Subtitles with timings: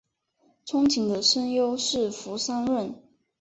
[0.65, 2.95] 憧憬的声优是福山润。